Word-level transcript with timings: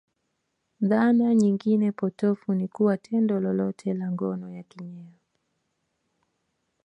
Dhana 0.81 1.35
nyingine 1.35 1.91
potovu 1.91 2.53
ni 2.53 2.67
kuwa 2.67 2.97
tendo 2.97 3.39
lolote 3.39 3.93
la 3.93 4.11
ngono 4.11 4.51
ya 4.51 4.63
kinyeo 4.63 5.13